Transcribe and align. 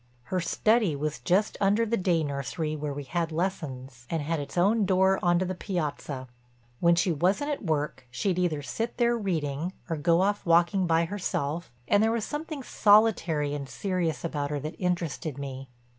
Her 0.33 0.39
study 0.41 0.95
was 0.95 1.19
just 1.19 1.57
under 1.61 1.85
the 1.85 1.95
day 1.95 2.23
nursery 2.23 2.75
where 2.75 2.91
we 2.91 3.03
had 3.03 3.31
lessons 3.31 4.07
and 4.09 4.23
had 4.23 4.39
its 4.39 4.57
own 4.57 4.83
door 4.83 5.19
on 5.21 5.37
to 5.37 5.45
the 5.45 5.53
piazza. 5.53 6.27
When 6.79 6.95
she 6.95 7.11
wasn't 7.11 7.51
at 7.51 7.63
work, 7.63 8.07
she'd 8.09 8.39
either 8.39 8.63
sit 8.63 8.97
there 8.97 9.15
reading 9.15 9.73
or 9.91 9.97
go 9.97 10.21
off 10.21 10.43
walking 10.43 10.87
by 10.87 11.05
herself 11.05 11.71
and 11.87 12.01
there 12.01 12.09
was 12.11 12.25
something 12.25 12.63
solitary 12.63 13.53
and 13.53 13.69
serious 13.69 14.25
about 14.25 14.49
her 14.49 14.59
that 14.61 14.73
interested 14.79 15.37
me. 15.37 15.69